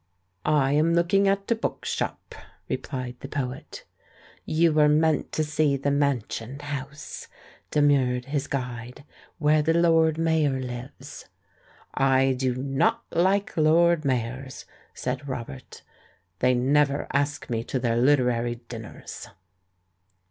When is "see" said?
5.43-5.77